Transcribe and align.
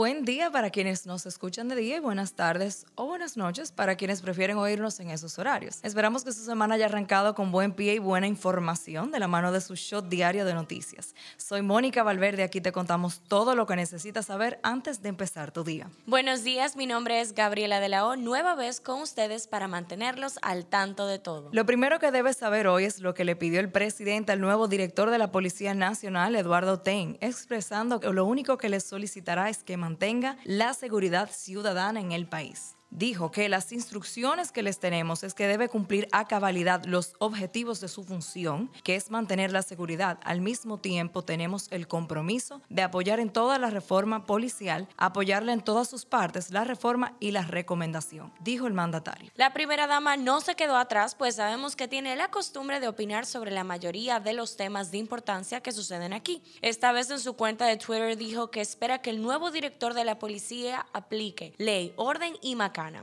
Buen 0.00 0.24
día 0.24 0.50
para 0.50 0.70
quienes 0.70 1.04
nos 1.04 1.26
escuchan 1.26 1.68
de 1.68 1.76
día 1.76 1.98
y 1.98 2.00
buenas 2.00 2.32
tardes 2.32 2.86
o 2.94 3.04
buenas 3.04 3.36
noches 3.36 3.70
para 3.70 3.96
quienes 3.96 4.22
prefieren 4.22 4.56
oírnos 4.56 4.98
en 4.98 5.10
esos 5.10 5.38
horarios. 5.38 5.78
Esperamos 5.82 6.24
que 6.24 6.32
su 6.32 6.42
semana 6.42 6.76
haya 6.76 6.86
arrancado 6.86 7.34
con 7.34 7.52
buen 7.52 7.72
pie 7.72 7.96
y 7.96 7.98
buena 7.98 8.26
información 8.26 9.10
de 9.10 9.18
la 9.18 9.28
mano 9.28 9.52
de 9.52 9.60
su 9.60 9.74
shot 9.74 10.08
diario 10.08 10.46
de 10.46 10.54
noticias. 10.54 11.14
Soy 11.36 11.60
Mónica 11.60 12.02
Valverde, 12.02 12.44
aquí 12.44 12.62
te 12.62 12.72
contamos 12.72 13.20
todo 13.28 13.54
lo 13.54 13.66
que 13.66 13.76
necesitas 13.76 14.24
saber 14.24 14.58
antes 14.62 15.02
de 15.02 15.10
empezar 15.10 15.52
tu 15.52 15.64
día. 15.64 15.90
Buenos 16.06 16.44
días, 16.44 16.76
mi 16.76 16.86
nombre 16.86 17.20
es 17.20 17.34
Gabriela 17.34 17.78
de 17.78 17.90
la 17.90 18.06
O, 18.06 18.16
nueva 18.16 18.54
vez 18.54 18.80
con 18.80 19.02
ustedes 19.02 19.48
para 19.48 19.68
mantenerlos 19.68 20.38
al 20.40 20.64
tanto 20.64 21.06
de 21.06 21.18
todo. 21.18 21.50
Lo 21.52 21.66
primero 21.66 21.98
que 21.98 22.10
debes 22.10 22.38
saber 22.38 22.68
hoy 22.68 22.84
es 22.84 23.00
lo 23.00 23.12
que 23.12 23.26
le 23.26 23.36
pidió 23.36 23.60
el 23.60 23.70
presidente 23.70 24.32
al 24.32 24.40
nuevo 24.40 24.66
director 24.66 25.10
de 25.10 25.18
la 25.18 25.30
Policía 25.30 25.74
Nacional, 25.74 26.36
Eduardo 26.36 26.80
Ten, 26.80 27.18
expresando 27.20 28.00
que 28.00 28.08
lo 28.08 28.24
único 28.24 28.56
que 28.56 28.70
le 28.70 28.80
solicitará 28.80 29.50
es 29.50 29.62
que 29.62 29.89
mantenga 29.90 30.36
la 30.44 30.72
seguridad 30.72 31.28
ciudadana 31.32 31.98
en 32.00 32.12
el 32.12 32.28
país 32.28 32.76
dijo 32.90 33.30
que 33.30 33.48
las 33.48 33.72
instrucciones 33.72 34.52
que 34.52 34.62
les 34.62 34.78
tenemos 34.78 35.22
es 35.22 35.34
que 35.34 35.48
debe 35.48 35.68
cumplir 35.68 36.08
a 36.12 36.26
cabalidad 36.26 36.84
los 36.84 37.14
objetivos 37.18 37.80
de 37.80 37.88
su 37.88 38.04
función, 38.04 38.70
que 38.82 38.96
es 38.96 39.10
mantener 39.10 39.52
la 39.52 39.62
seguridad. 39.62 40.18
Al 40.24 40.40
mismo 40.40 40.78
tiempo 40.78 41.22
tenemos 41.22 41.68
el 41.70 41.88
compromiso 41.88 42.62
de 42.68 42.82
apoyar 42.82 43.20
en 43.20 43.30
toda 43.30 43.58
la 43.58 43.70
reforma 43.70 44.26
policial, 44.26 44.88
apoyarle 44.96 45.52
en 45.52 45.60
todas 45.60 45.88
sus 45.88 46.04
partes 46.04 46.50
la 46.50 46.64
reforma 46.64 47.14
y 47.20 47.30
la 47.30 47.42
recomendación, 47.42 48.32
dijo 48.40 48.66
el 48.66 48.74
mandatario. 48.74 49.30
La 49.34 49.52
primera 49.52 49.86
dama 49.86 50.16
no 50.16 50.40
se 50.40 50.54
quedó 50.54 50.76
atrás, 50.76 51.14
pues 51.14 51.36
sabemos 51.36 51.76
que 51.76 51.88
tiene 51.88 52.16
la 52.16 52.30
costumbre 52.30 52.80
de 52.80 52.88
opinar 52.88 53.26
sobre 53.26 53.50
la 53.50 53.64
mayoría 53.64 54.20
de 54.20 54.32
los 54.32 54.56
temas 54.56 54.90
de 54.90 54.98
importancia 54.98 55.60
que 55.60 55.72
suceden 55.72 56.12
aquí. 56.12 56.42
Esta 56.62 56.92
vez 56.92 57.10
en 57.10 57.20
su 57.20 57.34
cuenta 57.34 57.66
de 57.66 57.76
Twitter 57.76 58.16
dijo 58.16 58.50
que 58.50 58.60
espera 58.60 59.00
que 59.00 59.10
el 59.10 59.22
nuevo 59.22 59.50
director 59.50 59.94
de 59.94 60.04
la 60.04 60.18
policía 60.18 60.86
aplique 60.92 61.54
ley, 61.58 61.92
orden 61.96 62.34
y 62.42 62.54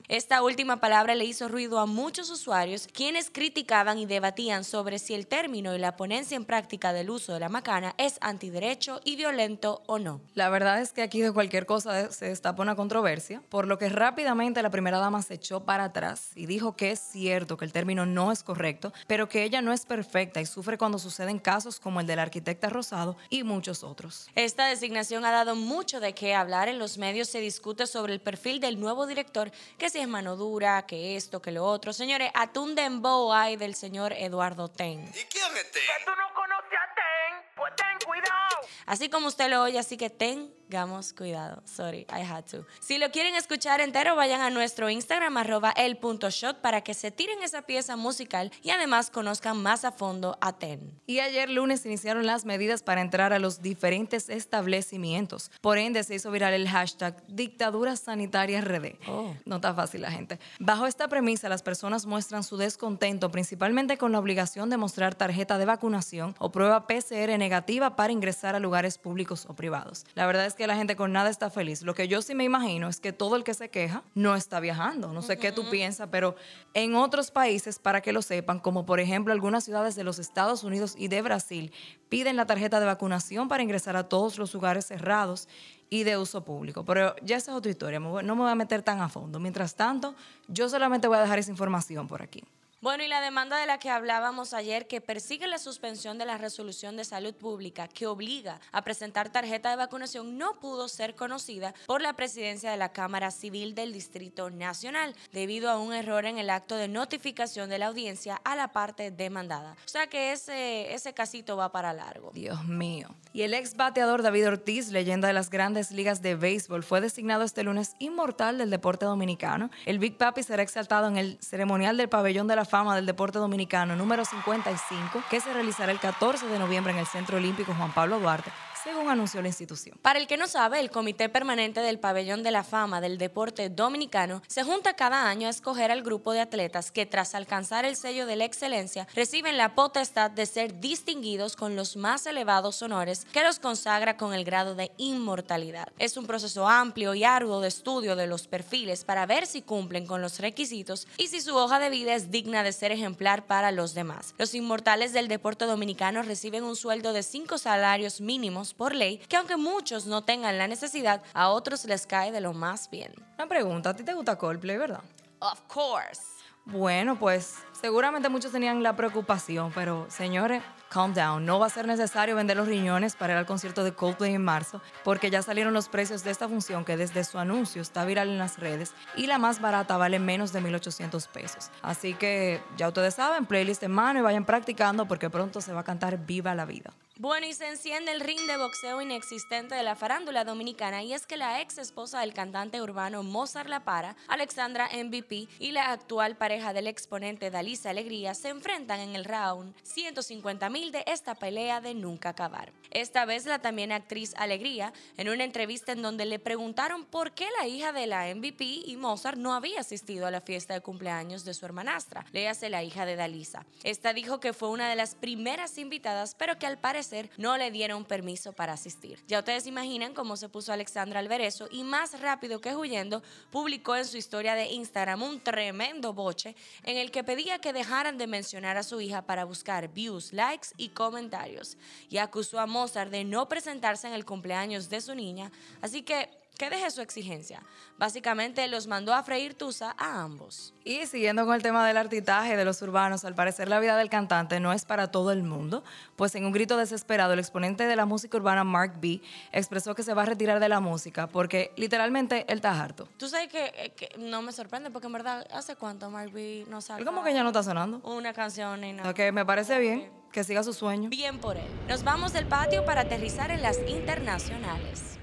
esta 0.07 0.41
última 0.41 0.79
palabra 0.79 1.15
le 1.15 1.25
hizo 1.25 1.47
ruido 1.47 1.79
a 1.79 1.85
muchos 1.85 2.29
usuarios 2.29 2.87
quienes 2.91 3.29
criticaban 3.29 3.99
y 3.99 4.05
debatían 4.05 4.63
sobre 4.63 4.99
si 4.99 5.13
el 5.13 5.27
término 5.27 5.75
y 5.75 5.79
la 5.79 5.95
ponencia 5.95 6.35
en 6.35 6.45
práctica 6.45 6.93
del 6.93 7.09
uso 7.09 7.33
de 7.33 7.39
la 7.39 7.49
macana 7.49 7.93
es 7.97 8.17
antiderecho 8.21 9.01
y 9.03 9.15
violento 9.15 9.83
o 9.85 9.99
no. 9.99 10.21
La 10.33 10.49
verdad 10.49 10.81
es 10.81 10.93
que 10.93 11.01
aquí 11.01 11.21
de 11.21 11.31
cualquier 11.31 11.65
cosa 11.65 12.11
se 12.11 12.25
destapa 12.25 12.63
una 12.63 12.75
controversia, 12.75 13.41
por 13.49 13.67
lo 13.67 13.77
que 13.77 13.89
rápidamente 13.89 14.61
la 14.61 14.69
primera 14.69 14.99
dama 14.99 15.21
se 15.21 15.35
echó 15.35 15.63
para 15.63 15.85
atrás 15.85 16.31
y 16.35 16.45
dijo 16.45 16.75
que 16.75 16.91
es 16.91 16.99
cierto 16.99 17.57
que 17.57 17.65
el 17.65 17.73
término 17.73 18.05
no 18.05 18.31
es 18.31 18.43
correcto, 18.43 18.93
pero 19.07 19.29
que 19.29 19.43
ella 19.43 19.61
no 19.61 19.73
es 19.73 19.85
perfecta 19.85 20.41
y 20.41 20.45
sufre 20.45 20.77
cuando 20.77 20.99
suceden 20.99 21.39
casos 21.39 21.79
como 21.79 21.99
el 21.99 22.07
de 22.07 22.15
la 22.15 22.23
arquitecta 22.23 22.69
Rosado 22.69 23.15
y 23.29 23.43
muchos 23.43 23.83
otros. 23.83 24.27
Esta 24.35 24.67
designación 24.67 25.25
ha 25.25 25.31
dado 25.31 25.55
mucho 25.55 25.99
de 25.99 26.13
qué 26.13 26.33
hablar. 26.33 26.67
En 26.67 26.79
los 26.79 26.97
medios 26.97 27.29
se 27.29 27.39
discute 27.39 27.87
sobre 27.87 28.13
el 28.13 28.19
perfil 28.19 28.59
del 28.59 28.79
nuevo 28.79 29.05
director 29.05 29.51
que 29.77 29.89
si 29.89 29.99
es 29.99 30.07
mano 30.07 30.35
dura, 30.35 30.85
que 30.85 31.15
esto, 31.15 31.41
que 31.41 31.51
lo 31.51 31.65
otro. 31.65 31.93
Señores, 31.93 32.31
atún 32.33 32.75
dembow 32.75 33.31
hay 33.33 33.55
del 33.55 33.75
señor 33.75 34.13
Eduardo 34.13 34.69
Ten. 34.69 35.01
¿Y 35.09 35.23
quién 35.25 35.57
es 35.57 35.71
Ten? 35.71 35.81
tú 36.05 36.11
no 36.11 36.33
conoces 36.33 36.79
a 36.79 36.95
Ten, 36.95 37.53
pues 37.55 37.73
ten 37.75 38.07
cuidado. 38.07 38.67
Así 38.85 39.09
como 39.09 39.27
usted 39.27 39.49
lo 39.49 39.61
oye, 39.63 39.79
así 39.79 39.97
que 39.97 40.09
ten 40.09 40.56
Gamos, 40.69 41.13
cuidado. 41.13 41.61
Sorry, 41.65 42.05
I 42.09 42.21
had 42.21 42.45
to. 42.51 42.65
Si 42.79 42.97
lo 42.97 43.09
quieren 43.11 43.35
escuchar 43.35 43.79
entero, 43.79 44.15
vayan 44.15 44.41
a 44.41 44.49
nuestro 44.49 44.89
Instagram, 44.89 45.37
arroba 45.37 45.71
el.shot, 45.71 46.61
para 46.61 46.81
que 46.81 46.93
se 46.93 47.11
tiren 47.11 47.41
esa 47.41 47.61
pieza 47.61 47.95
musical 47.95 48.51
y 48.61 48.71
además 48.71 49.09
conozcan 49.09 49.61
más 49.61 49.85
a 49.85 49.91
fondo 49.91 50.37
a 50.41 50.57
TEN. 50.57 50.99
Y 51.05 51.19
ayer 51.19 51.49
lunes 51.49 51.85
iniciaron 51.85 52.25
las 52.25 52.45
medidas 52.45 52.83
para 52.83 53.01
entrar 53.01 53.31
a 53.31 53.39
los 53.39 53.61
diferentes 53.61 54.29
establecimientos. 54.29 55.51
Por 55.61 55.77
ende, 55.77 56.03
se 56.03 56.15
hizo 56.15 56.31
viral 56.31 56.53
el 56.53 56.67
hashtag 56.67 57.23
Dictadura 57.27 57.95
Sanitaria 57.95 58.59
RD. 58.61 58.97
Oh. 59.07 59.33
No 59.45 59.57
está 59.57 59.73
fácil 59.73 60.01
la 60.01 60.11
gente. 60.11 60.39
Bajo 60.59 60.85
esta 60.85 61.07
premisa, 61.07 61.47
las 61.47 61.63
personas 61.63 62.05
muestran 62.05 62.43
su 62.43 62.57
descontento 62.57 63.31
principalmente 63.31 63.97
con 63.97 64.11
la 64.11 64.19
obligación 64.19 64.69
de 64.69 64.77
mostrar 64.77 65.15
tarjeta 65.15 65.57
de 65.57 65.65
vacunación 65.65 66.35
o 66.39 66.51
prueba 66.51 66.87
PCR 66.87 67.37
negativa 67.37 67.95
para 67.95 68.11
ingresar 68.11 68.55
a 68.55 68.59
lugares 68.59 68.97
públicos 68.97 69.45
o 69.47 69.55
privados. 69.55 70.05
La 70.15 70.25
verdad 70.25 70.45
es 70.45 70.56
que 70.57 70.67
la 70.67 70.75
gente 70.75 70.97
con 70.97 71.13
nada 71.13 71.29
está 71.29 71.49
feliz. 71.49 71.83
Lo 71.83 71.95
que 71.95 72.09
yo 72.09 72.21
sí 72.21 72.35
me 72.35 72.43
imagino 72.43 72.89
es 72.89 72.99
que 72.99 73.13
todo 73.13 73.37
el 73.37 73.45
que 73.45 73.53
se 73.53 73.69
queja 73.69 74.03
no 74.15 74.35
está 74.35 74.59
viajando. 74.59 75.13
No 75.13 75.21
sé 75.21 75.37
qué 75.37 75.53
tú 75.53 75.69
piensas, 75.69 76.09
pero 76.11 76.35
en 76.73 76.95
otros 76.95 77.31
países, 77.31 77.79
para 77.79 78.01
que 78.01 78.11
lo 78.11 78.21
sepan, 78.21 78.59
como 78.59 78.85
por 78.85 78.99
ejemplo 78.99 79.31
algunas 79.31 79.63
ciudades 79.63 79.95
de 79.95 80.03
los 80.03 80.19
Estados 80.19 80.63
Unidos 80.65 80.95
y 80.97 81.07
de 81.07 81.21
Brasil, 81.21 81.71
piden 82.09 82.35
la 82.35 82.45
tarjeta 82.45 82.81
de 82.81 82.85
vacunación 82.85 83.47
para 83.47 83.63
ingresar 83.63 83.95
a 83.95 84.09
todos 84.09 84.37
los 84.37 84.53
lugares 84.53 84.87
cerrados 84.87 85.47
y 85.89 86.03
de 86.03 86.17
uso 86.17 86.43
público. 86.43 86.83
Pero 86.83 87.15
ya 87.21 87.37
esa 87.37 87.51
es 87.51 87.57
otra 87.57 87.71
historia, 87.71 87.99
no 87.99 88.21
me 88.21 88.41
voy 88.41 88.51
a 88.51 88.55
meter 88.55 88.81
tan 88.81 88.99
a 88.99 89.07
fondo. 89.07 89.39
Mientras 89.39 89.75
tanto, 89.75 90.15
yo 90.47 90.67
solamente 90.67 91.07
voy 91.07 91.17
a 91.17 91.21
dejar 91.21 91.39
esa 91.39 91.51
información 91.51 92.07
por 92.07 92.21
aquí. 92.21 92.43
Bueno, 92.79 93.03
y 93.03 93.07
la 93.07 93.21
demanda 93.21 93.57
de 93.57 93.65
la 93.65 93.79
que 93.79 93.89
hablábamos 93.89 94.53
ayer, 94.53 94.85
que 94.85 95.01
persigue 95.01 95.47
la 95.47 95.57
suspensión 95.57 96.19
de 96.19 96.25
la 96.25 96.37
resolución 96.37 96.95
de 96.95 97.05
salud 97.05 97.33
pública 97.33 97.87
que 97.87 98.05
obliga 98.05 98.61
a 98.71 98.83
presentar 98.83 99.31
tarjeta 99.31 99.71
de 99.71 99.77
vacunación, 99.77 100.37
no 100.37 100.59
pudo 100.59 100.87
ser 100.87 101.15
conocida 101.15 101.73
por 101.87 102.03
la 102.03 102.13
presidencia 102.13 102.69
de 102.69 102.77
la 102.77 102.89
Cámara 102.93 103.31
Civil 103.31 103.73
del 103.73 103.93
Distrito 103.93 104.51
Nacional, 104.51 105.15
debido 105.31 105.71
a 105.71 105.79
un 105.79 105.91
error 105.91 106.25
en 106.25 106.37
el 106.37 106.51
acto 106.51 106.75
de 106.75 106.87
notificación 106.87 107.67
de 107.71 107.79
la 107.79 107.87
audiencia 107.87 108.39
a 108.43 108.55
la 108.55 108.67
parte 108.67 109.09
demandada. 109.09 109.75
O 109.83 109.89
sea 109.89 110.05
que 110.05 110.31
ese, 110.31 110.93
ese 110.93 111.15
casito 111.15 111.57
va 111.57 111.71
para 111.71 111.93
largo. 111.93 112.29
Dios 112.35 112.63
mío. 112.65 113.09
Y 113.33 113.41
el 113.41 113.55
ex 113.55 113.75
bateador 113.75 114.21
David 114.21 114.49
Ortiz, 114.49 114.89
leyenda 114.89 115.27
de 115.27 115.33
las 115.33 115.49
grandes 115.49 115.89
ligas 115.89 116.21
de 116.21 116.35
béisbol, 116.35 116.83
fue 116.83 117.01
designado 117.01 117.43
este 117.43 117.63
lunes 117.63 117.95
inmortal 117.97 118.59
del 118.59 118.69
deporte 118.69 119.05
dominicano. 119.05 119.71
El 119.87 119.97
Big 119.97 120.15
Papi 120.15 120.43
será 120.43 120.61
exaltado 120.61 121.07
en 121.07 121.17
el 121.17 121.39
ceremonial 121.41 121.97
del 121.97 122.07
pabellón 122.07 122.47
de 122.47 122.55
la 122.55 122.66
Fama 122.67 122.95
del 122.95 123.05
Deporte 123.05 123.39
Dominicano 123.39 123.95
número 123.95 124.25
55, 124.25 125.23
que 125.29 125.39
se 125.39 125.53
realizará 125.53 125.91
el 125.91 125.99
14 125.99 126.47
de 126.47 126.59
noviembre 126.59 126.93
en 126.93 126.99
el 126.99 127.07
Centro 127.07 127.37
Olímpico 127.37 127.73
Juan 127.73 127.93
Pablo 127.93 128.19
Duarte 128.19 128.51
según 128.87 129.09
anunció 129.09 129.41
la 129.41 129.49
institución. 129.49 129.97
Para 130.01 130.17
el 130.17 130.27
que 130.27 130.37
no 130.37 130.47
sabe, 130.47 130.79
el 130.79 130.91
Comité 130.91 131.27
Permanente 131.27 131.81
del 131.81 131.99
Pabellón 131.99 132.41
de 132.41 132.51
la 132.51 132.63
Fama 132.63 133.01
del 133.01 133.17
Deporte 133.17 133.69
Dominicano 133.69 134.41
se 134.47 134.63
junta 134.63 134.93
cada 134.93 135.27
año 135.27 135.47
a 135.47 135.49
escoger 135.49 135.91
al 135.91 136.03
grupo 136.03 136.31
de 136.31 136.39
atletas 136.39 136.91
que 136.91 137.05
tras 137.05 137.35
alcanzar 137.35 137.83
el 137.83 137.97
sello 137.97 138.25
de 138.25 138.37
la 138.37 138.45
excelencia 138.45 139.05
reciben 139.13 139.57
la 139.57 139.75
potestad 139.75 140.31
de 140.31 140.45
ser 140.45 140.79
distinguidos 140.79 141.57
con 141.57 141.75
los 141.75 141.97
más 141.97 142.25
elevados 142.27 142.81
honores 142.81 143.25
que 143.33 143.43
los 143.43 143.59
consagra 143.59 144.15
con 144.15 144.33
el 144.33 144.45
grado 144.45 144.73
de 144.73 144.91
inmortalidad. 144.95 145.89
Es 145.99 146.15
un 146.15 146.25
proceso 146.25 146.65
amplio 146.67 147.13
y 147.13 147.25
arduo 147.25 147.59
de 147.59 147.67
estudio 147.67 148.15
de 148.15 148.27
los 148.27 148.47
perfiles 148.47 149.03
para 149.03 149.25
ver 149.25 149.47
si 149.47 149.61
cumplen 149.61 150.07
con 150.07 150.21
los 150.21 150.39
requisitos 150.39 151.07
y 151.17 151.27
si 151.27 151.41
su 151.41 151.57
hoja 151.57 151.79
de 151.79 151.89
vida 151.89 152.15
es 152.15 152.31
digna 152.31 152.63
de 152.63 152.71
ser 152.71 152.93
ejemplar 152.93 153.47
para 153.47 153.71
los 153.71 153.93
demás. 153.93 154.33
Los 154.37 154.55
inmortales 154.55 155.11
del 155.11 155.27
deporte 155.27 155.65
dominicano 155.65 156.21
reciben 156.21 156.63
un 156.63 156.77
sueldo 156.77 157.11
de 157.11 157.23
cinco 157.23 157.57
salarios 157.57 158.21
mínimos 158.21 158.76
por 158.77 158.95
ley 158.95 159.17
que 159.17 159.35
aunque 159.35 159.57
muchos 159.57 160.05
no 160.05 160.23
tengan 160.23 160.57
la 160.57 160.67
necesidad, 160.67 161.21
a 161.33 161.49
otros 161.49 161.85
les 161.85 162.07
cae 162.07 162.31
de 162.31 162.41
lo 162.41 162.53
más 162.53 162.89
bien. 162.89 163.13
Una 163.35 163.47
pregunta, 163.47 163.89
¿a 163.89 163.95
ti 163.95 164.03
te 164.03 164.13
gusta 164.13 164.37
Coldplay, 164.37 164.77
verdad? 164.77 165.03
Of 165.39 165.61
course. 165.67 166.21
Bueno, 166.65 167.17
pues 167.17 167.55
seguramente 167.79 168.29
muchos 168.29 168.51
tenían 168.51 168.83
la 168.83 168.95
preocupación, 168.95 169.71
pero 169.73 170.05
señores, 170.09 170.63
calm 170.89 171.13
down. 171.13 171.45
No 171.45 171.59
va 171.59 171.67
a 171.67 171.69
ser 171.69 171.87
necesario 171.87 172.35
vender 172.35 172.57
los 172.57 172.67
riñones 172.67 173.15
para 173.15 173.33
ir 173.33 173.39
al 173.39 173.45
concierto 173.45 173.83
de 173.83 173.93
Coldplay 173.93 174.33
en 174.33 174.43
marzo, 174.43 174.81
porque 175.03 175.29
ya 175.29 175.41
salieron 175.41 175.73
los 175.73 175.89
precios 175.89 176.23
de 176.23 176.31
esta 176.31 176.47
función 176.47 176.85
que 176.85 176.97
desde 176.97 177.23
su 177.23 177.37
anuncio 177.37 177.81
está 177.81 178.05
viral 178.05 178.29
en 178.29 178.37
las 178.37 178.59
redes 178.59 178.93
y 179.15 179.27
la 179.27 179.37
más 179.37 179.61
barata 179.61 179.97
vale 179.97 180.19
menos 180.19 180.53
de 180.53 180.61
1.800 180.61 181.27
pesos. 181.29 181.69
Así 181.81 182.13
que 182.13 182.61
ya 182.77 182.87
ustedes 182.87 183.15
saben, 183.15 183.45
playlist 183.45 183.83
en 183.83 183.91
mano 183.91 184.19
y 184.19 184.23
vayan 184.23 184.45
practicando 184.45 185.07
porque 185.07 185.29
pronto 185.29 185.61
se 185.61 185.73
va 185.73 185.81
a 185.81 185.83
cantar 185.83 186.25
Viva 186.25 186.55
la 186.55 186.65
Vida. 186.65 186.93
Bueno, 187.19 187.47
y 187.47 187.53
se 187.53 187.67
enciende 187.67 188.11
el 188.11 188.19
ring 188.19 188.45
de 188.45 188.57
boxeo 188.57 189.01
inexistente 189.01 189.73
de 189.73 189.81
la 189.81 189.95
farándula 189.95 190.43
dominicana 190.43 191.01
y 191.01 191.13
es 191.13 191.25
que 191.25 191.35
la 191.35 191.61
ex 191.61 191.79
esposa 191.79 192.19
del 192.19 192.35
cantante 192.35 192.79
urbano 192.79 193.23
Mozart 193.23 193.67
La 193.67 193.83
Para, 193.83 194.15
Alexandra 194.27 194.87
MVP, 194.93 195.47
y 195.57 195.71
la 195.71 195.91
actual 195.91 196.37
pareja 196.37 196.73
del 196.73 196.85
exponente 196.85 197.49
Dalisa 197.67 197.89
Alegría 197.89 198.33
se 198.33 198.47
enfrentan 198.47 199.01
en 199.01 199.13
el 199.13 199.25
round 199.25 199.75
150 199.83 200.69
mil 200.69 200.93
de 200.93 201.03
esta 201.05 201.35
pelea 201.35 201.81
de 201.81 201.93
nunca 201.93 202.29
acabar. 202.29 202.71
Esta 202.91 203.25
vez 203.25 203.45
la 203.45 203.59
también 203.59 203.91
actriz 203.91 204.33
Alegría, 204.37 204.93
en 205.17 205.27
una 205.27 205.43
entrevista 205.43 205.91
en 205.91 206.01
donde 206.01 206.23
le 206.23 206.39
preguntaron 206.39 207.03
por 207.03 207.33
qué 207.33 207.45
la 207.59 207.67
hija 207.67 207.91
de 207.91 208.07
la 208.07 208.33
MVP 208.33 208.63
y 208.85 208.95
Mozart 208.95 209.37
no 209.37 209.53
había 209.53 209.81
asistido 209.81 210.25
a 210.25 210.31
la 210.31 210.39
fiesta 210.39 210.75
de 210.75 210.79
cumpleaños 210.79 211.43
de 211.43 211.53
su 211.53 211.65
hermanastra, 211.65 212.25
léase 212.31 212.69
la 212.69 212.83
hija 212.83 213.05
de 213.05 213.17
Dalisa. 213.17 213.65
Esta 213.83 214.13
dijo 214.13 214.39
que 214.39 214.53
fue 214.53 214.69
una 214.69 214.89
de 214.89 214.95
las 214.95 215.15
primeras 215.15 215.77
invitadas, 215.77 216.35
pero 216.35 216.57
que 216.57 216.67
al 216.67 216.77
parecer 216.77 217.29
no 217.35 217.57
le 217.57 217.69
dieron 217.69 218.05
permiso 218.05 218.53
para 218.53 218.73
asistir. 218.73 219.21
Ya 219.27 219.39
ustedes 219.39 219.67
imaginan 219.67 220.13
cómo 220.13 220.37
se 220.37 220.47
puso 220.47 220.71
Alexandra 220.71 221.19
Alberezo 221.19 221.67
y 221.69 221.83
más 221.83 222.17
rápido 222.21 222.61
que 222.61 222.77
huyendo 222.77 223.21
publicó 223.51 223.97
en 223.97 224.05
su 224.05 224.15
historia 224.15 224.55
de 224.55 224.67
Instagram 224.67 225.21
un 225.21 225.41
tremendo 225.41 226.13
boche 226.13 226.55
en 226.83 226.95
el 226.95 227.11
que 227.11 227.25
pedía 227.25 227.56
que 227.59 227.73
dejaran 227.73 228.17
de 228.17 228.27
mencionar 228.27 228.77
a 228.77 228.83
su 228.83 229.01
hija 229.01 229.23
para 229.23 229.45
buscar 229.45 229.91
views, 229.91 230.33
likes 230.33 230.69
y 230.77 230.89
comentarios. 230.89 231.77
Y 232.09 232.17
acusó 232.17 232.59
a 232.59 232.65
Mozart 232.65 233.11
de 233.11 233.23
no 233.23 233.47
presentarse 233.47 234.07
en 234.07 234.13
el 234.13 234.25
cumpleaños 234.25 234.89
de 234.89 235.01
su 235.01 235.15
niña, 235.15 235.51
así 235.81 236.03
que 236.03 236.29
que 236.57 236.69
deje 236.69 236.89
su 236.91 237.01
exigencia. 237.01 237.63
Básicamente 237.97 238.67
los 238.67 238.87
mandó 238.87 239.13
a 239.13 239.23
freír 239.23 239.55
tusa 239.55 239.95
a 239.97 240.21
ambos. 240.21 240.73
Y 240.83 241.05
siguiendo 241.05 241.45
con 241.45 241.55
el 241.55 241.61
tema 241.61 241.85
del 241.87 241.97
artitaje 241.97 242.55
de 242.55 242.65
los 242.65 242.81
urbanos, 242.81 243.25
al 243.25 243.35
parecer 243.35 243.67
la 243.67 243.79
vida 243.79 243.97
del 243.97 244.09
cantante 244.09 244.59
no 244.59 244.73
es 244.73 244.85
para 244.85 245.11
todo 245.11 245.31
el 245.31 245.43
mundo, 245.43 245.83
pues 246.15 246.35
en 246.35 246.45
un 246.45 246.51
grito 246.51 246.77
desesperado 246.77 247.33
el 247.33 247.39
exponente 247.39 247.85
de 247.85 247.95
la 247.95 248.05
música 248.05 248.37
urbana 248.37 248.63
Mark 248.63 248.99
B 248.99 249.21
expresó 249.51 249.95
que 249.95 250.03
se 250.03 250.13
va 250.13 250.23
a 250.23 250.25
retirar 250.25 250.59
de 250.59 250.69
la 250.69 250.79
música 250.79 251.27
porque 251.27 251.71
literalmente 251.75 252.45
él 252.47 252.57
está 252.57 252.81
harto. 252.81 253.07
Tú 253.17 253.27
sabes 253.27 253.49
que, 253.49 253.71
eh, 253.75 253.93
que 253.95 254.09
no 254.17 254.41
me 254.41 254.51
sorprende 254.51 254.91
porque 254.91 255.07
en 255.07 255.13
verdad, 255.13 255.45
¿hace 255.51 255.75
cuánto 255.75 256.09
Mark 256.09 256.31
B 256.31 256.65
no 256.69 256.81
saca 256.81 256.99
Él 256.99 257.05
como 257.05 257.23
que 257.23 257.33
ya 257.33 257.43
no 257.43 257.49
está 257.49 257.63
sonando. 257.63 257.99
una 258.03 258.33
canción 258.33 258.83
O 258.83 258.93
nada? 258.93 259.13
que 259.13 259.31
me 259.31 259.45
parece 259.45 259.79
bien 259.79 260.11
que 260.31 260.43
siga 260.43 260.63
su 260.63 260.73
sueño. 260.73 261.09
Bien 261.09 261.39
por 261.39 261.57
él. 261.57 261.67
Nos 261.87 262.03
vamos 262.03 262.33
del 262.33 262.45
patio 262.45 262.85
para 262.85 263.01
aterrizar 263.01 263.51
en 263.51 263.61
las 263.61 263.77
internacionales. 263.87 265.17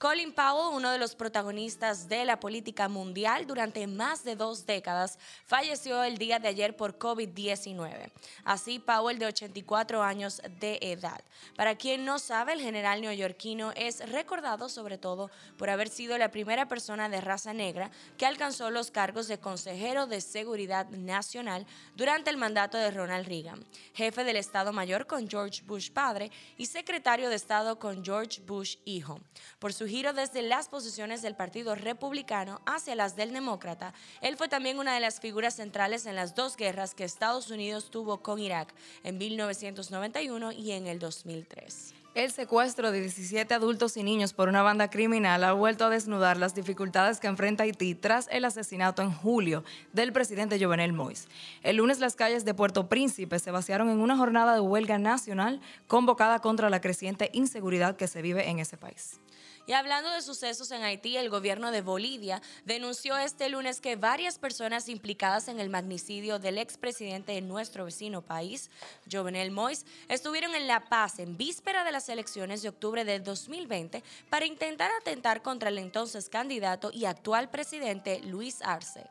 Colin 0.00 0.32
Powell, 0.32 0.74
uno 0.74 0.92
de 0.92 0.98
los 0.98 1.14
protagonistas 1.14 2.08
de 2.08 2.24
la 2.24 2.40
política 2.40 2.88
mundial 2.88 3.46
durante 3.46 3.86
más 3.86 4.24
de 4.24 4.34
dos 4.34 4.64
décadas, 4.64 5.18
falleció 5.44 6.02
el 6.04 6.16
día 6.16 6.38
de 6.38 6.48
ayer 6.48 6.74
por 6.74 6.98
COVID-19. 6.98 8.10
Así, 8.42 8.78
Powell, 8.78 9.18
de 9.18 9.26
84 9.26 10.02
años 10.02 10.40
de 10.58 10.78
edad. 10.80 11.20
Para 11.54 11.74
quien 11.74 12.06
no 12.06 12.18
sabe, 12.18 12.54
el 12.54 12.62
general 12.62 13.02
neoyorquino 13.02 13.72
es 13.72 14.08
recordado 14.10 14.70
sobre 14.70 14.96
todo 14.96 15.30
por 15.58 15.68
haber 15.68 15.90
sido 15.90 16.16
la 16.16 16.30
primera 16.30 16.66
persona 16.66 17.10
de 17.10 17.20
raza 17.20 17.52
negra 17.52 17.90
que 18.16 18.24
alcanzó 18.24 18.70
los 18.70 18.90
cargos 18.90 19.28
de 19.28 19.38
consejero 19.38 20.06
de 20.06 20.22
seguridad 20.22 20.88
nacional 20.88 21.66
durante 21.94 22.30
el 22.30 22.38
mandato 22.38 22.78
de 22.78 22.90
Ronald 22.90 23.28
Reagan, 23.28 23.66
jefe 23.92 24.24
del 24.24 24.36
Estado 24.36 24.72
Mayor 24.72 25.06
con 25.06 25.28
George 25.28 25.60
Bush 25.66 25.90
padre 25.90 26.30
y 26.56 26.64
secretario 26.64 27.28
de 27.28 27.36
Estado 27.36 27.78
con 27.78 28.02
George 28.02 28.40
Bush 28.40 28.76
hijo. 28.86 29.20
Por 29.58 29.74
su 29.74 29.89
giro 29.90 30.12
desde 30.12 30.42
las 30.42 30.68
posiciones 30.68 31.20
del 31.20 31.34
Partido 31.34 31.74
Republicano 31.74 32.60
hacia 32.64 32.94
las 32.94 33.16
del 33.16 33.32
Demócrata, 33.32 33.92
él 34.22 34.36
fue 34.36 34.48
también 34.48 34.78
una 34.78 34.94
de 34.94 35.00
las 35.00 35.20
figuras 35.20 35.56
centrales 35.56 36.06
en 36.06 36.16
las 36.16 36.34
dos 36.34 36.56
guerras 36.56 36.94
que 36.94 37.04
Estados 37.04 37.50
Unidos 37.50 37.90
tuvo 37.90 38.22
con 38.22 38.38
Irak 38.38 38.72
en 39.04 39.18
1991 39.18 40.52
y 40.52 40.72
en 40.72 40.86
el 40.86 40.98
2003. 40.98 41.94
El 42.12 42.32
secuestro 42.32 42.90
de 42.90 43.02
17 43.02 43.54
adultos 43.54 43.96
y 43.96 44.02
niños 44.02 44.32
por 44.32 44.48
una 44.48 44.62
banda 44.62 44.90
criminal 44.90 45.44
ha 45.44 45.52
vuelto 45.52 45.84
a 45.84 45.90
desnudar 45.90 46.38
las 46.38 46.56
dificultades 46.56 47.20
que 47.20 47.28
enfrenta 47.28 47.62
Haití 47.62 47.94
tras 47.94 48.26
el 48.32 48.44
asesinato 48.44 49.00
en 49.02 49.12
julio 49.12 49.62
del 49.92 50.12
presidente 50.12 50.58
Jovenel 50.58 50.92
Moïse. 50.92 51.28
El 51.62 51.76
lunes 51.76 52.00
las 52.00 52.16
calles 52.16 52.44
de 52.44 52.52
Puerto 52.52 52.88
Príncipe 52.88 53.38
se 53.38 53.52
vaciaron 53.52 53.90
en 53.90 54.00
una 54.00 54.16
jornada 54.16 54.54
de 54.54 54.60
huelga 54.60 54.98
nacional 54.98 55.60
convocada 55.86 56.40
contra 56.40 56.68
la 56.68 56.80
creciente 56.80 57.30
inseguridad 57.32 57.96
que 57.96 58.08
se 58.08 58.22
vive 58.22 58.48
en 58.48 58.58
ese 58.58 58.76
país. 58.76 59.20
Y 59.66 59.72
hablando 59.72 60.10
de 60.10 60.22
sucesos 60.22 60.70
en 60.70 60.82
Haití, 60.82 61.16
el 61.16 61.30
gobierno 61.30 61.70
de 61.70 61.82
Bolivia 61.82 62.42
denunció 62.64 63.16
este 63.18 63.48
lunes 63.48 63.80
que 63.80 63.96
varias 63.96 64.38
personas 64.38 64.88
implicadas 64.88 65.48
en 65.48 65.60
el 65.60 65.68
magnicidio 65.68 66.38
del 66.38 66.58
expresidente 66.58 67.32
de 67.32 67.40
nuestro 67.40 67.84
vecino 67.84 68.22
país, 68.22 68.70
Jovenel 69.10 69.52
Moïse, 69.52 69.84
estuvieron 70.08 70.54
en 70.54 70.66
La 70.66 70.88
Paz 70.88 71.18
en 71.18 71.36
víspera 71.36 71.84
de 71.84 71.92
las 71.92 72.08
elecciones 72.08 72.62
de 72.62 72.70
octubre 72.70 73.04
de 73.04 73.20
2020 73.20 74.02
para 74.28 74.46
intentar 74.46 74.90
atentar 75.00 75.42
contra 75.42 75.68
el 75.68 75.78
entonces 75.78 76.28
candidato 76.28 76.90
y 76.92 77.04
actual 77.04 77.50
presidente 77.50 78.20
Luis 78.20 78.62
Arce. 78.62 79.06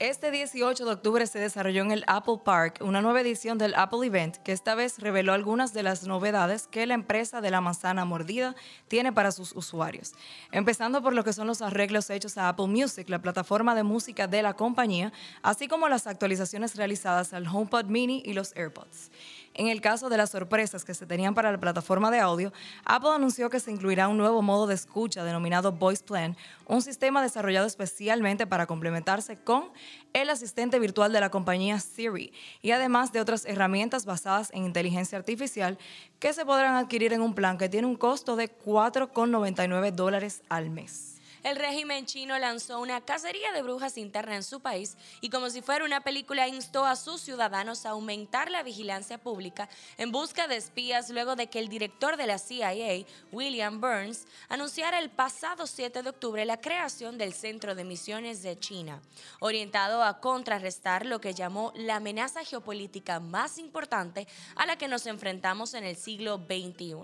Este 0.00 0.30
18 0.30 0.84
de 0.84 0.92
octubre 0.92 1.26
se 1.26 1.40
desarrolló 1.40 1.82
en 1.82 1.90
el 1.90 2.04
Apple 2.06 2.38
Park 2.44 2.78
una 2.82 3.02
nueva 3.02 3.20
edición 3.20 3.58
del 3.58 3.74
Apple 3.74 4.06
Event 4.06 4.36
que 4.36 4.52
esta 4.52 4.76
vez 4.76 5.00
reveló 5.00 5.32
algunas 5.32 5.72
de 5.72 5.82
las 5.82 6.06
novedades 6.06 6.68
que 6.68 6.86
la 6.86 6.94
empresa 6.94 7.40
de 7.40 7.50
la 7.50 7.60
manzana 7.60 8.04
mordida 8.04 8.54
tiene 8.86 9.12
para 9.12 9.32
sus 9.32 9.56
usuarios. 9.56 10.12
Empezando 10.52 11.02
por 11.02 11.14
lo 11.14 11.24
que 11.24 11.32
son 11.32 11.48
los 11.48 11.62
arreglos 11.62 12.10
hechos 12.10 12.38
a 12.38 12.48
Apple 12.48 12.68
Music, 12.68 13.08
la 13.08 13.20
plataforma 13.20 13.74
de 13.74 13.82
música 13.82 14.28
de 14.28 14.40
la 14.40 14.54
compañía, 14.54 15.12
así 15.42 15.66
como 15.66 15.88
las 15.88 16.06
actualizaciones 16.06 16.76
realizadas 16.76 17.32
al 17.32 17.48
HomePod 17.48 17.86
Mini 17.86 18.22
y 18.24 18.34
los 18.34 18.54
AirPods. 18.54 19.10
En 19.58 19.66
el 19.66 19.80
caso 19.80 20.08
de 20.08 20.16
las 20.16 20.30
sorpresas 20.30 20.84
que 20.84 20.94
se 20.94 21.04
tenían 21.04 21.34
para 21.34 21.50
la 21.50 21.58
plataforma 21.58 22.12
de 22.12 22.20
audio, 22.20 22.52
Apple 22.84 23.10
anunció 23.12 23.50
que 23.50 23.58
se 23.58 23.72
incluirá 23.72 24.06
un 24.06 24.16
nuevo 24.16 24.40
modo 24.40 24.68
de 24.68 24.76
escucha 24.76 25.24
denominado 25.24 25.72
Voice 25.72 26.04
Plan, 26.04 26.36
un 26.66 26.80
sistema 26.80 27.20
desarrollado 27.20 27.66
especialmente 27.66 28.46
para 28.46 28.66
complementarse 28.66 29.36
con 29.36 29.64
el 30.12 30.30
asistente 30.30 30.78
virtual 30.78 31.12
de 31.12 31.18
la 31.18 31.30
compañía 31.30 31.80
Siri 31.80 32.32
y 32.62 32.70
además 32.70 33.10
de 33.10 33.20
otras 33.20 33.46
herramientas 33.46 34.06
basadas 34.06 34.52
en 34.54 34.62
inteligencia 34.62 35.18
artificial 35.18 35.76
que 36.20 36.32
se 36.32 36.46
podrán 36.46 36.76
adquirir 36.76 37.12
en 37.12 37.20
un 37.20 37.34
plan 37.34 37.58
que 37.58 37.68
tiene 37.68 37.88
un 37.88 37.96
costo 37.96 38.36
de 38.36 38.56
4,99 38.56 39.90
dólares 39.90 40.42
al 40.48 40.70
mes. 40.70 41.17
El 41.42 41.56
régimen 41.56 42.06
chino 42.06 42.38
lanzó 42.38 42.80
una 42.80 43.00
cacería 43.00 43.52
de 43.52 43.62
brujas 43.62 43.96
interna 43.96 44.36
en 44.36 44.42
su 44.42 44.60
país 44.60 44.96
y 45.20 45.30
como 45.30 45.50
si 45.50 45.62
fuera 45.62 45.84
una 45.84 46.00
película 46.00 46.48
instó 46.48 46.84
a 46.84 46.96
sus 46.96 47.20
ciudadanos 47.20 47.86
a 47.86 47.90
aumentar 47.90 48.50
la 48.50 48.62
vigilancia 48.62 49.18
pública 49.18 49.68
en 49.96 50.10
busca 50.10 50.48
de 50.48 50.56
espías 50.56 51.10
luego 51.10 51.36
de 51.36 51.48
que 51.48 51.58
el 51.58 51.68
director 51.68 52.16
de 52.16 52.26
la 52.26 52.38
CIA, 52.38 53.04
William 53.32 53.80
Burns, 53.80 54.26
anunciara 54.48 54.98
el 54.98 55.10
pasado 55.10 55.66
7 55.66 56.02
de 56.02 56.10
octubre 56.10 56.44
la 56.44 56.60
creación 56.60 57.18
del 57.18 57.32
Centro 57.32 57.74
de 57.74 57.84
Misiones 57.84 58.42
de 58.42 58.58
China, 58.58 59.00
orientado 59.40 60.02
a 60.02 60.20
contrarrestar 60.20 61.06
lo 61.06 61.20
que 61.20 61.34
llamó 61.34 61.72
la 61.76 61.96
amenaza 61.96 62.44
geopolítica 62.44 63.20
más 63.20 63.58
importante 63.58 64.26
a 64.56 64.66
la 64.66 64.76
que 64.76 64.88
nos 64.88 65.06
enfrentamos 65.06 65.74
en 65.74 65.84
el 65.84 65.96
siglo 65.96 66.38
XXI. 66.38 66.94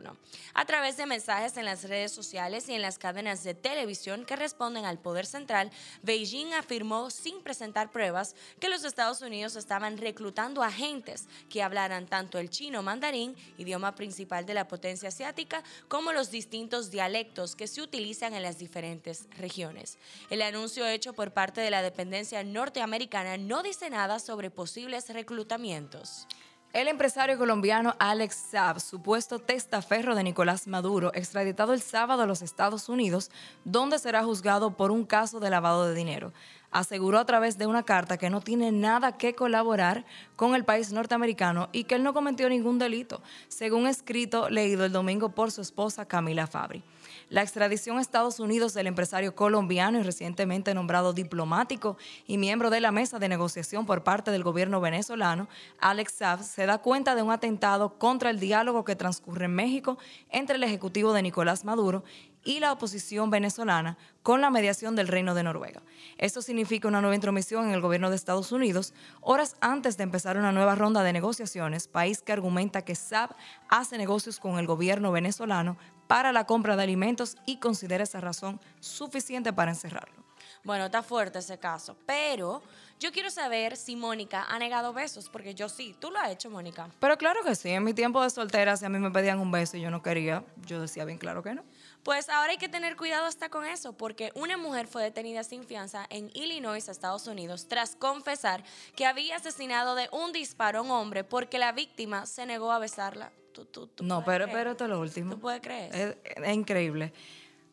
A 0.54 0.64
través 0.64 0.96
de 0.96 1.06
mensajes 1.06 1.56
en 1.56 1.64
las 1.64 1.84
redes 1.84 2.12
sociales 2.12 2.68
y 2.68 2.74
en 2.74 2.82
las 2.82 2.98
cadenas 2.98 3.44
de 3.44 3.54
televisión 3.54 4.23
que 4.24 4.36
responden 4.36 4.84
al 4.84 4.98
poder 4.98 5.26
central, 5.26 5.70
Beijing 6.02 6.52
afirmó 6.54 7.10
sin 7.10 7.42
presentar 7.42 7.90
pruebas 7.90 8.34
que 8.60 8.68
los 8.68 8.84
Estados 8.84 9.22
Unidos 9.22 9.56
estaban 9.56 9.98
reclutando 9.98 10.62
agentes 10.62 11.26
que 11.48 11.62
hablaran 11.62 12.06
tanto 12.06 12.38
el 12.38 12.50
chino 12.50 12.82
mandarín, 12.82 13.36
idioma 13.58 13.94
principal 13.94 14.46
de 14.46 14.54
la 14.54 14.68
potencia 14.68 15.08
asiática, 15.08 15.62
como 15.88 16.12
los 16.12 16.30
distintos 16.30 16.90
dialectos 16.90 17.56
que 17.56 17.66
se 17.66 17.82
utilizan 17.82 18.34
en 18.34 18.42
las 18.42 18.58
diferentes 18.58 19.28
regiones. 19.38 19.98
El 20.30 20.42
anuncio 20.42 20.86
hecho 20.86 21.12
por 21.12 21.32
parte 21.32 21.60
de 21.60 21.70
la 21.70 21.82
dependencia 21.82 22.42
norteamericana 22.44 23.36
no 23.36 23.62
dice 23.62 23.90
nada 23.90 24.18
sobre 24.18 24.50
posibles 24.50 25.08
reclutamientos. 25.08 26.26
El 26.74 26.88
empresario 26.88 27.38
colombiano 27.38 27.94
Alex 28.00 28.34
Saab, 28.50 28.80
supuesto 28.80 29.38
testaferro 29.38 30.16
de 30.16 30.24
Nicolás 30.24 30.66
Maduro, 30.66 31.12
extraditado 31.14 31.72
el 31.72 31.80
sábado 31.80 32.22
a 32.22 32.26
los 32.26 32.42
Estados 32.42 32.88
Unidos, 32.88 33.30
donde 33.64 34.00
será 34.00 34.24
juzgado 34.24 34.72
por 34.72 34.90
un 34.90 35.04
caso 35.04 35.38
de 35.38 35.50
lavado 35.50 35.86
de 35.86 35.94
dinero. 35.94 36.32
Aseguró 36.72 37.20
a 37.20 37.26
través 37.26 37.58
de 37.58 37.68
una 37.68 37.84
carta 37.84 38.18
que 38.18 38.28
no 38.28 38.40
tiene 38.40 38.72
nada 38.72 39.16
que 39.16 39.36
colaborar 39.36 40.04
con 40.34 40.56
el 40.56 40.64
país 40.64 40.90
norteamericano 40.90 41.68
y 41.70 41.84
que 41.84 41.94
él 41.94 42.02
no 42.02 42.12
cometió 42.12 42.48
ningún 42.48 42.80
delito, 42.80 43.22
según 43.46 43.86
escrito 43.86 44.50
leído 44.50 44.84
el 44.84 44.90
domingo 44.90 45.28
por 45.28 45.52
su 45.52 45.60
esposa 45.60 46.06
Camila 46.06 46.48
Fabri. 46.48 46.82
La 47.30 47.42
extradición 47.42 47.98
a 47.98 48.00
Estados 48.00 48.38
Unidos 48.38 48.74
del 48.74 48.86
empresario 48.86 49.34
colombiano 49.34 49.98
y 49.98 50.02
recientemente 50.02 50.74
nombrado 50.74 51.12
diplomático 51.12 51.96
y 52.26 52.38
miembro 52.38 52.70
de 52.70 52.80
la 52.80 52.92
mesa 52.92 53.18
de 53.18 53.28
negociación 53.28 53.86
por 53.86 54.04
parte 54.04 54.30
del 54.30 54.42
gobierno 54.42 54.80
venezolano, 54.80 55.48
Alex 55.80 56.12
Saab, 56.12 56.42
se 56.42 56.66
da 56.66 56.78
cuenta 56.78 57.14
de 57.14 57.22
un 57.22 57.32
atentado 57.32 57.98
contra 57.98 58.30
el 58.30 58.40
diálogo 58.40 58.84
que 58.84 58.96
transcurre 58.96 59.46
en 59.46 59.54
México 59.54 59.98
entre 60.30 60.56
el 60.56 60.62
ejecutivo 60.64 61.12
de 61.12 61.22
Nicolás 61.22 61.64
Maduro 61.64 62.04
y 62.44 62.60
la 62.60 62.72
oposición 62.72 63.30
venezolana 63.30 63.96
con 64.24 64.40
la 64.40 64.50
mediación 64.50 64.96
del 64.96 65.06
Reino 65.06 65.34
de 65.34 65.42
Noruega. 65.42 65.82
Esto 66.16 66.40
significa 66.40 66.88
una 66.88 67.02
nueva 67.02 67.14
intromisión 67.14 67.66
en 67.68 67.74
el 67.74 67.82
gobierno 67.82 68.08
de 68.08 68.16
Estados 68.16 68.52
Unidos 68.52 68.94
horas 69.20 69.54
antes 69.60 69.98
de 69.98 70.02
empezar 70.02 70.38
una 70.38 70.50
nueva 70.50 70.74
ronda 70.74 71.02
de 71.02 71.12
negociaciones, 71.12 71.88
país 71.88 72.22
que 72.22 72.32
argumenta 72.32 72.82
que 72.82 72.94
Saab 72.94 73.36
hace 73.68 73.98
negocios 73.98 74.40
con 74.40 74.58
el 74.58 74.66
gobierno 74.66 75.12
venezolano 75.12 75.76
para 76.06 76.32
la 76.32 76.46
compra 76.46 76.74
de 76.74 76.82
alimentos 76.82 77.36
y 77.44 77.58
considera 77.58 78.02
esa 78.02 78.22
razón 78.22 78.60
suficiente 78.80 79.52
para 79.52 79.72
encerrarlo. 79.72 80.24
Bueno, 80.64 80.86
está 80.86 81.02
fuerte 81.02 81.40
ese 81.40 81.58
caso, 81.58 81.94
pero 82.06 82.62
yo 82.98 83.12
quiero 83.12 83.28
saber 83.30 83.76
si 83.76 83.94
Mónica 83.96 84.46
ha 84.48 84.58
negado 84.58 84.94
besos, 84.94 85.28
porque 85.28 85.54
yo 85.54 85.68
sí, 85.68 85.94
tú 86.00 86.10
lo 86.10 86.18
has 86.18 86.30
hecho, 86.30 86.48
Mónica. 86.48 86.88
Pero 86.98 87.18
claro 87.18 87.40
que 87.44 87.54
sí, 87.54 87.68
en 87.68 87.84
mi 87.84 87.92
tiempo 87.92 88.22
de 88.22 88.30
soltera, 88.30 88.74
si 88.78 88.86
a 88.86 88.88
mí 88.88 88.98
me 88.98 89.10
pedían 89.10 89.38
un 89.38 89.50
beso 89.50 89.76
y 89.76 89.82
yo 89.82 89.90
no 89.90 90.02
quería, 90.02 90.42
yo 90.64 90.80
decía 90.80 91.04
bien 91.04 91.18
claro 91.18 91.42
que 91.42 91.54
no. 91.54 91.62
Pues 92.04 92.28
ahora 92.28 92.50
hay 92.52 92.58
que 92.58 92.68
tener 92.68 92.96
cuidado 92.96 93.24
hasta 93.24 93.48
con 93.48 93.64
eso, 93.64 93.94
porque 93.94 94.30
una 94.34 94.56
mujer 94.58 94.86
fue 94.86 95.02
detenida 95.02 95.42
sin 95.42 95.64
fianza 95.64 96.06
en 96.10 96.30
Illinois, 96.34 96.86
Estados 96.88 97.26
Unidos, 97.26 97.66
tras 97.66 97.96
confesar 97.96 98.62
que 98.94 99.06
había 99.06 99.36
asesinado 99.36 99.94
de 99.94 100.08
un 100.12 100.32
disparo 100.32 100.80
a 100.80 100.82
un 100.82 100.90
hombre 100.90 101.24
porque 101.24 101.58
la 101.58 101.72
víctima 101.72 102.26
se 102.26 102.44
negó 102.44 102.70
a 102.72 102.78
besarla. 102.78 103.32
Tú- 103.52 103.64
tú- 103.64 103.86
tú 103.86 104.04
No, 104.04 104.22
pero, 104.24 104.44
creer. 104.44 104.58
pero 104.58 104.70
esto 104.72 104.84
es 104.84 104.90
lo 104.90 105.00
último. 105.00 105.30
¿Tú 105.34 105.40
puedes 105.40 105.62
creer? 105.62 105.94
Es, 105.94 106.16
es 106.36 106.54
increíble. 106.54 107.12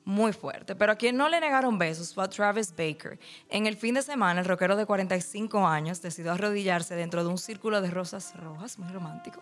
Muy 0.05 0.31
fuerte. 0.33 0.75
Pero 0.75 0.93
a 0.93 0.95
quien 0.95 1.15
no 1.17 1.27
le 1.29 1.39
negaron 1.39 1.77
besos 1.77 2.13
fue 2.13 2.23
a 2.23 2.29
Travis 2.29 2.71
Baker. 2.71 3.19
En 3.49 3.67
el 3.67 3.75
fin 3.75 3.93
de 3.95 4.01
semana, 4.01 4.39
el 4.39 4.45
rockero 4.47 4.75
de 4.75 4.85
45 4.85 5.67
años 5.67 6.01
decidió 6.01 6.31
arrodillarse 6.31 6.95
dentro 6.95 7.23
de 7.23 7.29
un 7.29 7.37
círculo 7.37 7.81
de 7.81 7.91
rosas 7.91 8.33
rojas, 8.37 8.79
muy 8.79 8.91
romántico, 8.91 9.41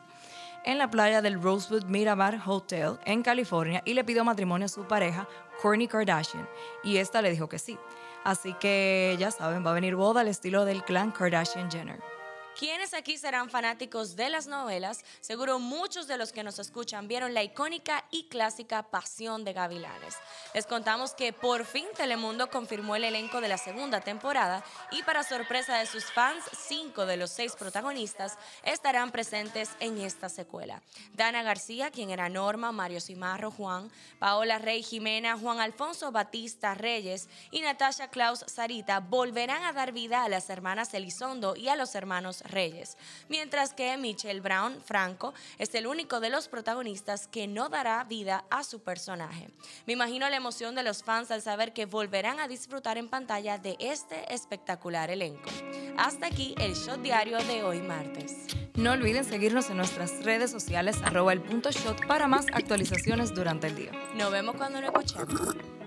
en 0.65 0.77
la 0.77 0.89
playa 0.89 1.21
del 1.21 1.41
Rosewood 1.41 1.85
Miramar 1.85 2.39
Hotel 2.45 2.97
en 3.05 3.23
California 3.23 3.81
y 3.85 3.93
le 3.93 4.03
pidió 4.03 4.23
matrimonio 4.23 4.65
a 4.65 4.69
su 4.69 4.83
pareja, 4.83 5.27
Kourtney 5.61 5.87
Kardashian, 5.87 6.47
y 6.83 6.97
esta 6.97 7.21
le 7.21 7.31
dijo 7.31 7.49
que 7.49 7.59
sí. 7.59 7.77
Así 8.23 8.53
que 8.53 9.15
ya 9.19 9.31
saben, 9.31 9.65
va 9.65 9.71
a 9.71 9.73
venir 9.73 9.95
boda 9.95 10.21
al 10.21 10.27
estilo 10.27 10.65
del 10.65 10.83
clan 10.83 11.11
Kardashian 11.11 11.71
Jenner. 11.71 12.18
¿Quiénes 12.59 12.93
aquí 12.93 13.17
serán 13.17 13.49
fanáticos 13.49 14.17
de 14.17 14.29
las 14.29 14.45
novelas? 14.45 15.05
Seguro 15.21 15.59
muchos 15.59 16.07
de 16.07 16.17
los 16.17 16.33
que 16.33 16.43
nos 16.43 16.59
escuchan 16.59 17.07
vieron 17.07 17.33
la 17.33 17.41
icónica 17.41 18.03
y 18.11 18.27
clásica 18.27 18.83
Pasión 18.83 19.45
de 19.45 19.53
Gavilanes. 19.53 20.17
Les 20.53 20.65
contamos 20.65 21.13
que 21.13 21.31
por 21.31 21.63
fin 21.63 21.85
Telemundo 21.95 22.49
confirmó 22.49 22.97
el 22.97 23.05
elenco 23.05 23.39
de 23.39 23.47
la 23.47 23.57
segunda 23.57 24.01
temporada 24.01 24.61
y 24.91 25.03
para 25.03 25.23
sorpresa 25.23 25.77
de 25.77 25.85
sus 25.85 26.03
fans, 26.11 26.43
cinco 26.67 27.05
de 27.05 27.15
los 27.15 27.31
seis 27.31 27.55
protagonistas 27.55 28.37
estarán 28.63 29.11
presentes 29.11 29.69
en 29.79 29.97
esta 29.97 30.27
secuela. 30.27 30.81
Dana 31.13 31.43
García, 31.43 31.91
quien 31.91 32.09
era 32.09 32.27
Norma, 32.27 32.73
Mario 32.73 32.99
Cimarro, 32.99 33.51
Juan, 33.51 33.89
Paola 34.19 34.59
Rey 34.59 34.83
Jimena, 34.83 35.37
Juan 35.37 35.61
Alfonso 35.61 36.11
Batista 36.11 36.73
Reyes 36.73 37.29
y 37.51 37.61
Natasha 37.61 38.09
Klaus 38.09 38.43
Sarita 38.47 38.99
volverán 38.99 39.63
a 39.63 39.71
dar 39.71 39.93
vida 39.93 40.25
a 40.25 40.29
las 40.29 40.49
hermanas 40.49 40.93
Elizondo 40.93 41.55
y 41.55 41.69
a 41.69 41.77
los 41.77 41.95
hermanos 41.95 42.43
Reyes, 42.49 42.97
mientras 43.27 43.73
que 43.73 43.95
Michelle 43.97 44.41
Brown 44.41 44.81
Franco 44.83 45.33
es 45.57 45.73
el 45.75 45.87
único 45.87 46.19
de 46.19 46.29
los 46.29 46.47
protagonistas 46.47 47.27
que 47.27 47.47
no 47.47 47.69
dará 47.69 48.03
vida 48.03 48.45
a 48.49 48.63
su 48.63 48.81
personaje. 48.81 49.49
Me 49.85 49.93
imagino 49.93 50.29
la 50.29 50.37
emoción 50.37 50.75
de 50.75 50.83
los 50.83 51.03
fans 51.03 51.31
al 51.31 51.41
saber 51.41 51.73
que 51.73 51.85
volverán 51.85 52.39
a 52.39 52.47
disfrutar 52.47 52.97
en 52.97 53.09
pantalla 53.09 53.57
de 53.57 53.77
este 53.79 54.33
espectacular 54.33 55.09
elenco. 55.09 55.49
Hasta 55.97 56.27
aquí 56.27 56.55
el 56.59 56.75
show 56.75 56.97
diario 57.01 57.37
de 57.39 57.63
hoy 57.63 57.81
martes. 57.81 58.47
No 58.75 58.91
olviden 58.91 59.25
seguirnos 59.25 59.69
en 59.69 59.77
nuestras 59.77 60.23
redes 60.23 60.51
sociales 60.51 60.97
arroba 61.03 61.33
el 61.33 61.41
punto 61.41 61.71
shot 61.71 62.07
para 62.07 62.27
más 62.27 62.45
actualizaciones 62.53 63.33
durante 63.33 63.67
el 63.67 63.75
día. 63.75 63.91
Nos 64.15 64.31
vemos 64.31 64.55
cuando 64.55 64.79
nos 64.79 64.89
escuchemos. 64.89 65.78